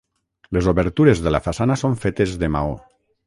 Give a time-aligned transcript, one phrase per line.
[0.57, 2.75] Les obertures de la façana són fetes de maó.